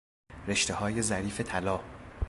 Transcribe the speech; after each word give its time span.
رشتههای 0.47 1.01
ظریف 1.01 1.41
طلا 1.41 1.83